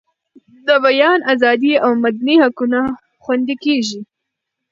[0.67, 2.79] د بیان ازادي او مدني حقونه
[3.23, 3.99] خوندي کیږي.